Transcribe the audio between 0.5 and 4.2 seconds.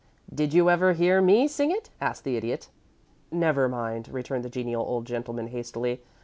you ever hear me sing it?" asked the Idiot. "Never mind,"